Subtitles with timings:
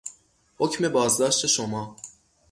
[0.57, 1.95] حکم بازداشت شما